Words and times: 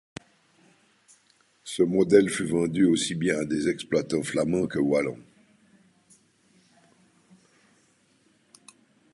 Ce 1.63 1.83
modèle 1.83 2.27
fut 2.27 2.47
vendu 2.47 2.85
aussi 2.85 3.13
bien 3.13 3.37
à 3.41 3.45
des 3.45 3.69
exploitants 3.69 4.23
flamands 4.23 4.65
que 4.65 4.79
wallons. 4.79 5.21